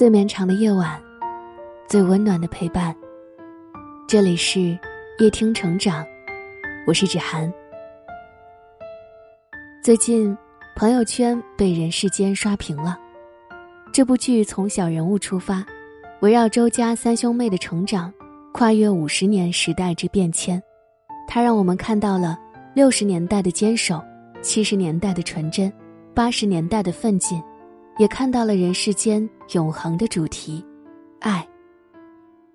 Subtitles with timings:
[0.00, 0.98] 最绵长的夜晚，
[1.86, 2.96] 最温暖的陪伴。
[4.08, 4.78] 这里是
[5.18, 6.02] 夜听成长，
[6.86, 7.52] 我是芷涵。
[9.84, 10.34] 最近
[10.74, 12.98] 朋友圈被人世间刷屏了。
[13.92, 15.62] 这部剧从小人物出发，
[16.20, 18.10] 围绕周家三兄妹的成长，
[18.54, 20.62] 跨越五十年时代之变迁。
[21.28, 22.38] 它让我们看到了
[22.72, 24.02] 六十年代的坚守，
[24.40, 25.70] 七十年代的纯真，
[26.14, 27.38] 八十年代的奋进。
[27.98, 30.64] 也看到了人世间永恒的主题，
[31.18, 31.44] 爱。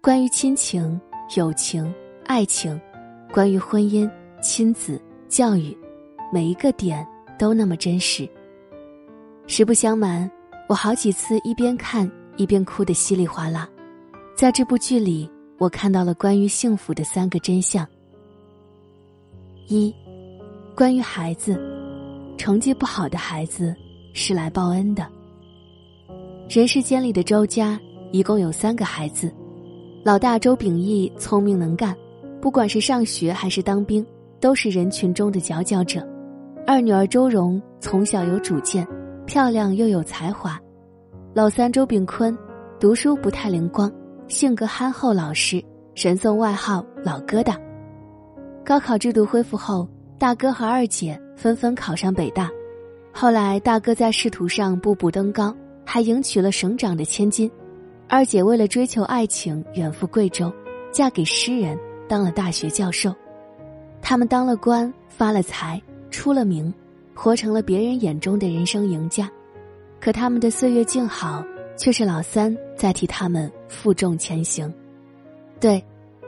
[0.00, 0.98] 关于亲情、
[1.36, 1.92] 友情、
[2.24, 2.80] 爱情，
[3.30, 5.76] 关于婚姻、亲子、教育，
[6.32, 7.06] 每一个点
[7.38, 8.26] 都那么真实。
[9.46, 10.30] 实不相瞒，
[10.66, 13.68] 我好几次一边看一边哭得稀里哗啦。
[14.34, 17.86] 在这部剧里，我看到了关于幸福的三个真相：
[19.66, 19.94] 一，
[20.74, 21.60] 关于孩子，
[22.38, 23.76] 成绩不好的孩子
[24.14, 25.06] 是来报恩的。
[26.48, 27.78] 人世间里的周家
[28.10, 29.30] 一共有三个孩子，
[30.02, 31.94] 老大周秉义聪明能干，
[32.40, 34.04] 不管是上学还是当兵，
[34.40, 36.00] 都是人群中的佼佼者。
[36.66, 38.86] 二女儿周蓉从小有主见，
[39.26, 40.58] 漂亮又有才华。
[41.34, 42.36] 老三周秉坤
[42.80, 43.92] 读书不太灵光，
[44.26, 45.62] 性格憨厚老实，
[45.94, 47.54] 人送外号“老疙瘩”。
[48.64, 49.86] 高考制度恢复后，
[50.18, 52.50] 大哥和二姐纷纷考上北大，
[53.12, 55.54] 后来大哥在仕途上步步登高。
[55.90, 57.50] 还迎娶了省长的千金，
[58.10, 60.52] 二姐为了追求爱情远赴贵州，
[60.92, 63.14] 嫁给诗人当了大学教授。
[64.02, 65.80] 他们当了官，发了财，
[66.10, 66.70] 出了名，
[67.14, 69.30] 活成了别人眼中的人生赢家。
[69.98, 71.42] 可他们的岁月静好，
[71.74, 74.70] 却是老三在替他们负重前行。
[75.58, 75.82] 对，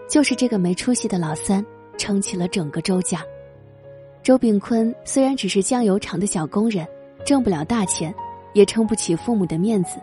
[0.08, 1.62] 就是这个没出息的老三
[1.98, 3.22] 撑起了整个周家。
[4.22, 6.89] 周炳坤虽然只是酱油厂的小工人，
[7.27, 8.14] 挣不了大钱。
[8.52, 10.00] 也撑不起父母的面子，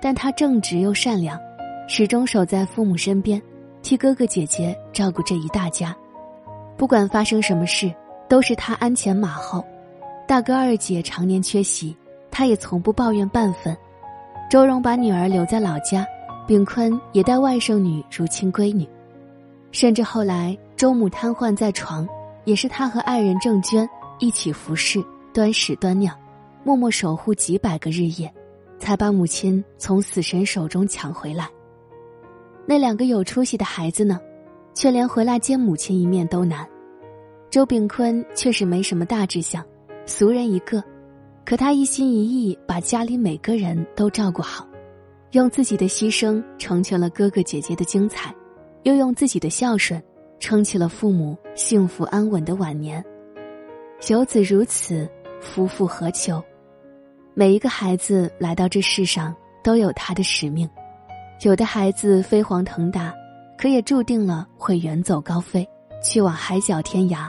[0.00, 1.38] 但他正直又善良，
[1.86, 3.40] 始终守在父母身边，
[3.82, 5.96] 替哥哥姐姐照顾这一大家。
[6.76, 7.92] 不管发生什么事，
[8.28, 9.64] 都是他鞍前马后。
[10.26, 11.96] 大哥二姐常年缺席，
[12.30, 13.76] 他也从不抱怨半分。
[14.48, 16.06] 周荣把女儿留在老家，
[16.46, 18.88] 炳坤也待外甥女如亲闺女。
[19.72, 22.08] 甚至后来周母瘫痪在床，
[22.44, 26.12] 也是他和爱人郑娟一起服侍、端屎端尿。
[26.62, 28.32] 默默守护几百个日夜，
[28.78, 31.48] 才把母亲从死神手中抢回来。
[32.66, 34.20] 那两个有出息的孩子呢，
[34.74, 36.68] 却连回来见母亲一面都难。
[37.48, 39.64] 周炳坤确实没什么大志向，
[40.06, 40.84] 俗人一个，
[41.44, 44.68] 可他一心一意把家里每个人都照顾好，
[45.32, 48.32] 用自己的牺牲成全了哥哥姐姐的精彩，
[48.84, 50.00] 又用自己的孝顺
[50.38, 53.04] 撑起了父母幸福安稳的晚年。
[54.08, 55.10] 有子如此，
[55.40, 56.40] 夫复何求？
[57.34, 60.68] 每一个孩子来到这世上都有他的使命，
[61.42, 63.14] 有的孩子飞黄腾达，
[63.56, 65.66] 可也注定了会远走高飞，
[66.02, 67.28] 去往海角天涯。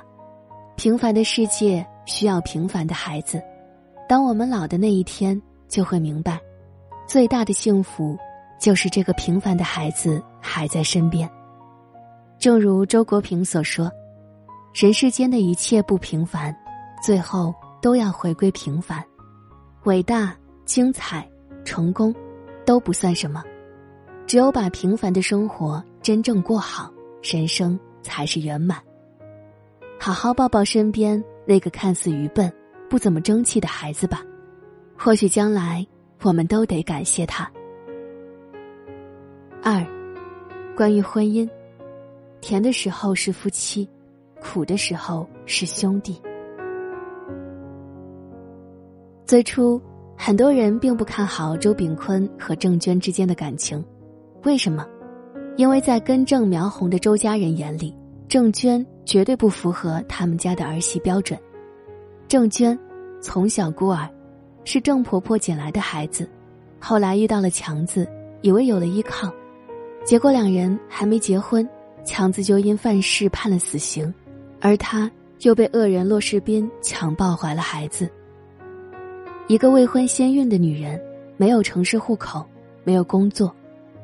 [0.76, 3.42] 平凡的世界需要平凡的孩子。
[4.10, 6.40] 当我们老的那一天，就会明白，
[7.08, 8.18] 最大的幸福
[8.60, 11.30] 就是这个平凡的孩子还在身边。
[12.40, 13.92] 正如周国平所说
[14.74, 16.54] ：“人世间的一切不平凡，
[17.04, 19.02] 最后都要回归平凡。”
[19.86, 21.28] 伟大、精彩、
[21.66, 22.14] 成功，
[22.64, 23.44] 都不算什么，
[24.28, 26.92] 只有把平凡的生活真正过好，
[27.24, 28.78] 人生才是圆满。
[30.00, 32.52] 好好抱抱身边那个看似愚笨、
[32.90, 34.24] 不怎么争气的孩子吧，
[34.96, 35.86] 或许将来
[36.22, 37.52] 我们都得感谢他。
[39.64, 39.84] 二，
[40.76, 41.50] 关于婚姻，
[42.40, 43.90] 甜的时候是夫妻，
[44.40, 46.22] 苦的时候是兄弟。
[49.32, 49.82] 最初，
[50.18, 53.82] 很多人并不看好周炳坤和郑娟之间的感情，
[54.44, 54.86] 为什么？
[55.56, 57.96] 因为在根正苗红的周家人眼里，
[58.28, 61.40] 郑娟绝对不符合他们家的儿媳标准。
[62.28, 62.78] 郑娟
[63.22, 64.06] 从小孤儿，
[64.66, 66.30] 是郑婆婆捡来的孩子，
[66.78, 68.06] 后来遇到了强子，
[68.42, 69.34] 以为有了依靠，
[70.04, 71.66] 结果两人还没结婚，
[72.04, 74.14] 强子就因犯事判了死刑，
[74.60, 75.10] 而她
[75.44, 78.10] 又被恶人骆世斌强暴怀了孩子。
[79.52, 80.98] 一个未婚先孕的女人，
[81.36, 82.42] 没有城市户口，
[82.86, 83.54] 没有工作，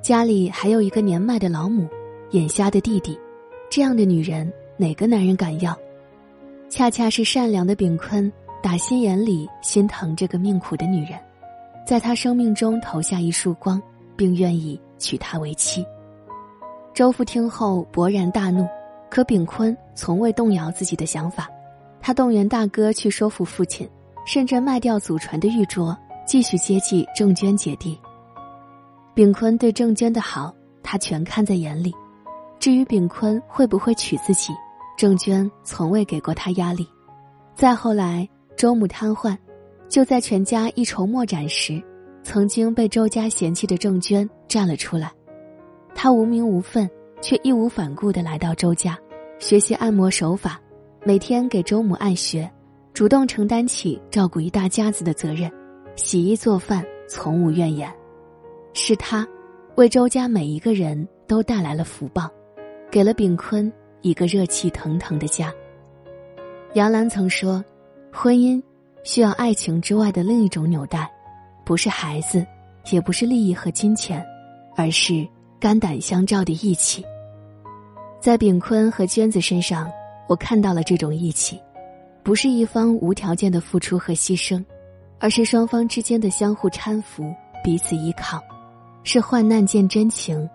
[0.01, 1.87] 家里还有一个年迈的老母，
[2.31, 3.17] 眼瞎的弟弟，
[3.69, 5.73] 这样的女人哪个男人敢要？
[6.67, 8.29] 恰恰是善良的炳坤
[8.61, 11.17] 打心眼里心疼这个命苦的女人，
[11.85, 13.81] 在她生命中投下一束光，
[14.17, 15.85] 并愿意娶她为妻。
[16.93, 18.67] 周父听后勃然大怒，
[19.09, 21.49] 可炳坤从未动摇自己的想法，
[22.01, 23.89] 他动员大哥去说服父亲。
[24.27, 25.95] 甚至卖掉祖传的玉镯，
[26.25, 27.97] 继续接济郑娟姐弟。
[29.15, 30.53] 炳坤对郑娟的好，
[30.83, 31.95] 他全看在眼里。
[32.59, 34.51] 至于炳坤会不会娶自己，
[34.97, 36.85] 郑娟从未给过他压力。
[37.55, 38.27] 再后来，
[38.57, 39.35] 周母瘫痪，
[39.87, 41.81] 就在全家一筹莫展时，
[42.21, 45.09] 曾经被周家嫌弃的郑娟站了出来。
[45.95, 46.89] 她无名无份，
[47.21, 48.99] 却义无反顾地来到周家，
[49.39, 50.59] 学习按摩手法，
[51.05, 52.51] 每天给周母按穴，
[52.97, 55.51] 主动承担起照顾一大家子的责任，
[55.95, 57.87] 洗衣做饭从无怨言。
[58.73, 59.23] 是他，
[59.75, 62.27] 为周家每一个人都带来了福报，
[62.89, 63.71] 给了炳坤
[64.01, 65.53] 一个热气腾腾的家。
[66.73, 67.63] 杨澜曾说
[68.11, 68.59] ：“婚姻
[69.03, 71.07] 需要爱情之外的另一种纽带，
[71.63, 72.43] 不是孩子，
[72.91, 74.25] 也不是利益和金钱，
[74.75, 75.23] 而是
[75.59, 77.05] 肝胆相照的义气。”
[78.19, 79.87] 在炳坤和娟子身上，
[80.27, 81.61] 我看到了这种义气，
[82.27, 84.61] 不是一方无条件的付出和牺牲，
[85.17, 87.33] 而是双方之间的相互搀扶、
[87.63, 88.43] 彼此依靠，
[89.03, 90.45] 是患难见真情，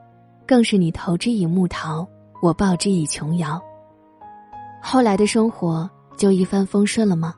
[0.47, 2.07] 更是你投之以木桃，
[2.43, 3.59] 我报之以琼瑶。
[4.83, 5.91] 后来的生活。
[6.15, 7.35] 就一帆风顺了吗？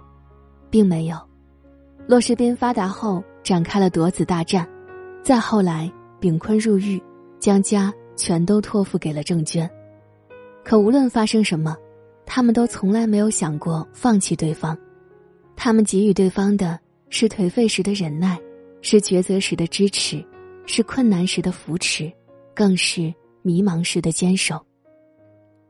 [0.69, 1.17] 并没有。
[2.09, 4.69] 骆士斌发达后展开了夺子大战，
[5.23, 7.01] 再后来炳坤入狱，
[7.39, 9.71] 将家全都托付给了郑娟。
[10.65, 11.77] 可无论发生什么，
[12.27, 14.77] 他们都从来没有想过放弃对方。
[15.57, 16.79] 他们给予对方的
[17.11, 18.41] 是颓废时的忍耐，
[18.83, 20.25] 是抉择时的支持，
[20.67, 22.13] 是困难时的扶持，
[22.55, 23.13] 更是
[23.43, 24.65] 迷茫时的坚守。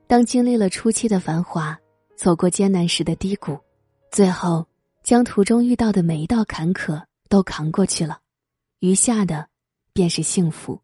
[0.07, 1.79] 当经历了初期的繁华。
[2.17, 3.59] 走过艰难时的低谷，
[4.13, 4.65] 最后
[5.03, 8.21] 将途中遇到的每一道坎坷都扛过去了，
[8.79, 9.49] 余下的
[9.93, 10.81] 便是幸福。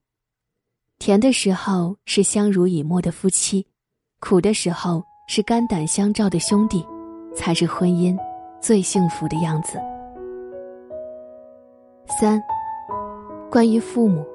[0.99, 3.65] 甜的时候是相濡以沫的夫妻，
[4.19, 6.85] 苦的时候是肝胆相照的兄弟，
[7.37, 8.19] 才是婚姻
[8.61, 9.81] 最幸福的样子。
[12.19, 12.43] 三，
[13.49, 14.27] 关于父母，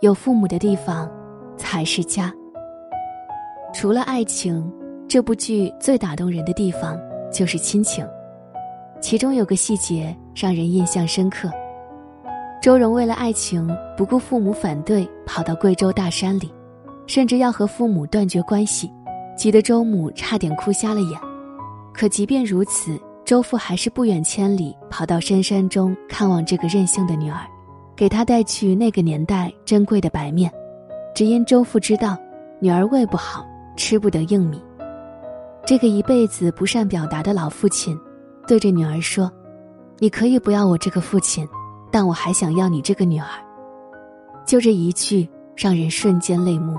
[0.00, 1.10] 有父母的地方
[1.56, 2.32] 才是家。
[3.74, 4.72] 除了爱情。
[5.08, 7.00] 这部剧最打动人的地方
[7.32, 8.06] 就是亲情，
[9.00, 11.50] 其中有个细节让人印象深刻。
[12.60, 13.66] 周蓉为了爱情
[13.96, 16.52] 不顾父母反对，跑到贵州大山里，
[17.06, 18.92] 甚至要和父母断绝关系，
[19.38, 21.18] 急得周母差点哭瞎了眼。
[21.94, 27.46] 可即便如此，周父还是不远千里跑到深山中看望这个任性的女儿，
[27.96, 30.52] 给她带去那个年代珍贵的白面，
[31.14, 32.18] 只因周父知道
[32.60, 33.46] 女儿胃不好，
[33.76, 34.60] 吃不得硬米。
[35.64, 37.96] 这个一辈子不善表达的老父亲，
[38.46, 39.30] 对着女儿说
[39.98, 41.46] ：“你可以不要我这个父亲，
[41.90, 43.26] 但我还想要你这个女儿。”
[44.46, 46.78] 就这一句，让人瞬间泪目。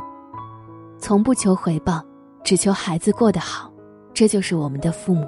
[0.97, 2.03] 从不求回报，
[2.43, 3.71] 只求孩子过得好，
[4.13, 5.27] 这就是我们的父母。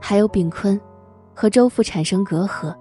[0.00, 0.80] 还有炳坤，
[1.34, 2.74] 和周父产生隔阂，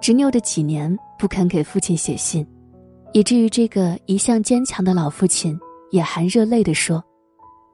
[0.00, 2.46] 执拗的几年不肯给父亲写信，
[3.12, 5.58] 以至于这个一向坚强的老父亲
[5.90, 7.02] 也含热泪地说：“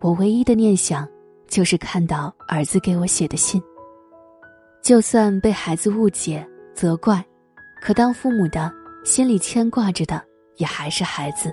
[0.00, 1.08] 我唯一的念想。”
[1.48, 3.62] 就是看到儿子给我写的信，
[4.82, 6.42] 就算被孩子误解
[6.74, 7.22] 责怪，
[7.82, 8.72] 可当父母的
[9.04, 10.22] 心里牵挂着的
[10.56, 11.52] 也还是孩子。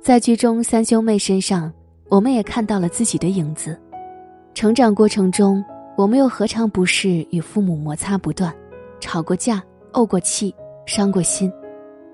[0.00, 1.72] 在剧中三兄妹身上，
[2.12, 3.74] 我们也看到了自己的影子。
[4.52, 5.64] 成长过程中，
[5.96, 8.54] 我们又何尝不是与父母摩擦不断，
[9.00, 9.62] 吵过架、
[9.94, 10.54] 怄过气、
[10.84, 11.50] 伤过心？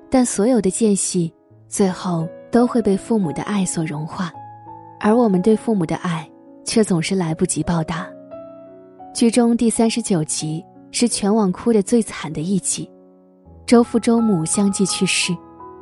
[0.08, 1.34] 但所有的间隙，
[1.66, 4.32] 最后都会被父母的爱所融化，
[5.00, 6.24] 而我们对父母的爱。
[6.64, 8.06] 却总是来不及报答。
[9.14, 10.62] 剧中第三十九集
[10.92, 12.86] 是全网哭得最惨的一集，
[13.64, 15.34] 周父周母相继去世，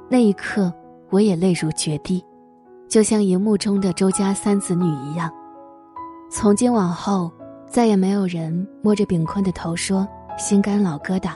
[0.08, 0.73] 那一刻
[1.11, 2.25] 我也泪如决堤，
[2.88, 5.30] 就像荧幕中的周家三子女一样。
[6.30, 7.30] 从今往后，
[7.68, 11.34] 再也没有人摸着炳坤的头说心肝老疙瘩，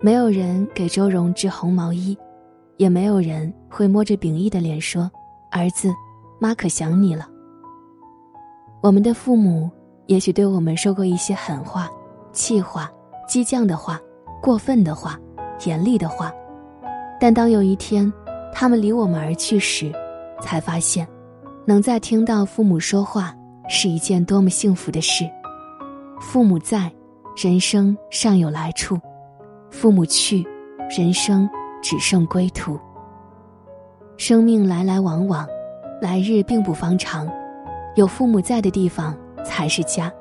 [0.00, 2.16] 没有人给周蓉织红毛衣，
[2.76, 5.10] 也没有人会摸着秉义的脸说
[5.50, 5.92] 儿子，
[6.38, 7.28] 妈可想你了。
[8.80, 9.70] 我们的父母
[10.06, 11.88] 也许对我们说过一些狠话、
[12.32, 12.90] 气话、
[13.26, 14.00] 激将的话、
[14.40, 15.18] 过分的话、
[15.64, 16.32] 严厉的话，
[17.20, 18.12] 但当有一天
[18.52, 19.92] 他们离我们而去时，
[20.40, 21.06] 才发现，
[21.66, 23.34] 能再听到父母说话
[23.68, 25.28] 是一件多么幸福的事。
[26.20, 26.92] 父母在，
[27.36, 28.96] 人生尚有来处；
[29.70, 30.46] 父母去，
[30.96, 31.48] 人生
[31.82, 32.78] 只剩归途。
[34.16, 35.46] 生命来来往往，
[36.00, 37.28] 来日并不方长。
[37.94, 40.12] 有父母在的地方才是家，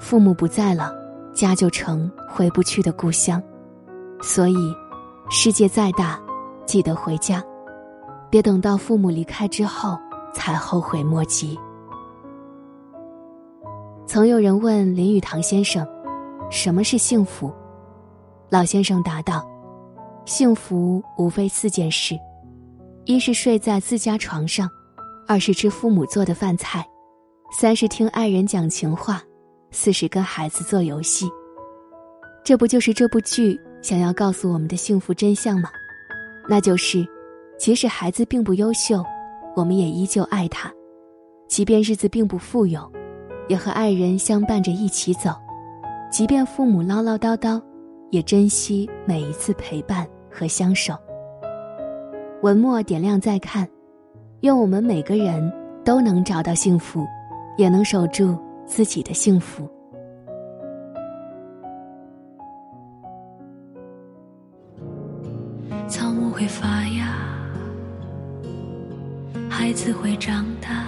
[0.00, 0.92] 父母不在了，
[1.32, 3.42] 家就成回不去的故乡。
[4.22, 4.54] 所以，
[5.30, 6.20] 世界再大，
[6.64, 7.42] 记得回家，
[8.34, 9.96] 别等到父母离开之后
[10.34, 11.56] 才后悔莫及。
[14.08, 15.86] 曾有人问林语堂先生
[16.50, 17.54] ：“什么是幸福？”
[18.50, 19.48] 老先生答道
[20.26, 22.16] ：“幸福无非四件事：
[23.04, 24.68] 一是睡在自家床上，
[25.28, 26.84] 二是吃父母做的饭菜，
[27.56, 29.22] 三是听爱人讲情话，
[29.70, 31.30] 四是跟孩子做游戏。
[32.42, 35.68] 这不就是这部剧想要告诉我们的幸福真相吗？
[36.48, 37.06] 那就是，
[37.64, 39.02] 即使孩子并不优秀，
[39.56, 40.68] 我们也依旧爱他；
[41.48, 42.92] 即便日子并不富有，
[43.48, 45.30] 也和爱人相伴着一起走；
[46.10, 47.58] 即便父母唠唠叨叨，
[48.10, 50.06] 也珍惜每一次陪伴。
[50.30, 50.94] 和相守。
[52.42, 53.66] 文末点亮再看，
[54.42, 55.50] 愿我们每个人
[55.82, 57.06] 都能找到幸福，
[57.56, 59.66] 也能守住自己的幸福。
[69.66, 70.84] 孩子会长大，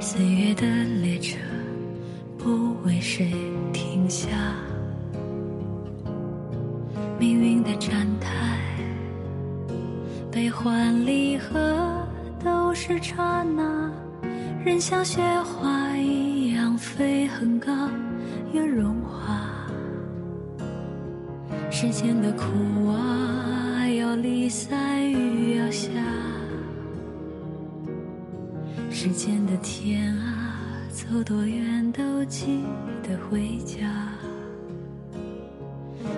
[0.00, 0.66] 岁月的
[1.00, 1.38] 列车
[2.36, 3.32] 不为谁
[3.72, 4.26] 停下。
[7.20, 8.58] 命运的站台，
[10.32, 12.04] 悲欢离合
[12.44, 13.88] 都是刹那。
[14.64, 17.70] 人像雪花一样飞很高，
[18.52, 19.40] 又融化。
[21.70, 23.63] 世间的苦啊，
[24.16, 25.90] 离散雨要下。
[28.90, 30.56] 世间的天啊，
[30.90, 32.64] 走多远都记
[33.02, 34.08] 得回家。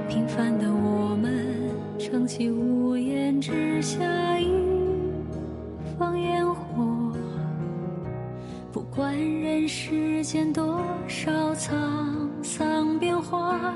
[0.08, 1.56] 平凡的我们，
[1.98, 4.50] 撑起屋檐之下一
[5.98, 7.12] 方烟火。
[8.72, 11.74] 不管人世间多少沧
[12.42, 13.74] 桑变化，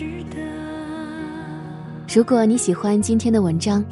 [0.00, 0.38] 值得
[2.08, 3.84] 如果你喜欢今天的文章，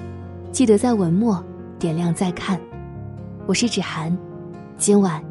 [0.50, 1.44] 记得在文末
[1.78, 2.58] 点亮再看。
[3.46, 4.16] 我是芷涵，
[4.78, 5.22] 今晚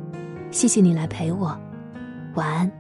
[0.52, 1.58] 谢谢你来陪我，
[2.36, 2.72] 晚安。